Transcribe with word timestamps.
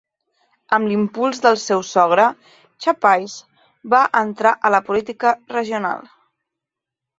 Amb 0.77 0.87
l'impuls 0.91 1.41
del 1.43 1.57
seu 1.63 1.83
sogre, 1.89 2.25
Chapais 2.87 3.37
va 3.95 4.01
entrar 4.25 4.57
a 4.71 4.75
la 4.79 4.83
política 4.91 5.37
regional. 5.59 6.05